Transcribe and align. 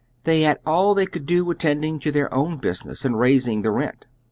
They 0.23 0.41
had 0.41 0.57
all 0.65 0.95
they 0.95 1.05
could 1.05 1.27
do 1.27 1.47
attending 1.51 1.99
to 1.99 2.11
their 2.11 2.33
own 2.33 2.57
business 2.57 3.05
and 3.05 3.19
raising 3.19 3.61
the 3.61 3.69
rent. 3.69 4.07